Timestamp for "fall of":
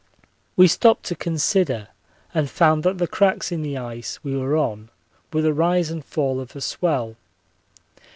6.03-6.55